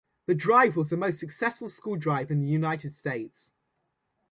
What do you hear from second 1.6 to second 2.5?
school drive in the